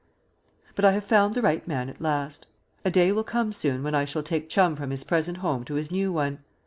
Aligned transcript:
But 0.73 0.83
I 0.83 0.93
have 0.93 1.03
found 1.03 1.35
the 1.35 1.43
right 1.43 1.67
man 1.67 1.87
at 1.87 2.01
last. 2.01 2.47
A 2.83 2.89
day 2.89 3.11
will 3.11 3.23
come 3.23 3.53
soon 3.53 3.83
when 3.83 3.93
I 3.93 4.03
shall 4.05 4.23
take 4.23 4.49
Chum 4.49 4.75
from 4.75 4.89
his 4.89 5.03
present 5.03 5.37
home 5.37 5.63
to 5.65 5.75
his 5.75 5.91
new 5.91 6.11
one. 6.11 6.39